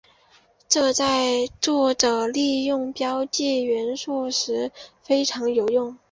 [0.67, 4.71] 这在作者利用了标记元素时
[5.03, 5.95] 非常有用。